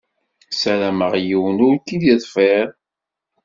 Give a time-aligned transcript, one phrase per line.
[0.61, 2.67] Sarameɣ yiwen ur k-in-iḍfiṛ.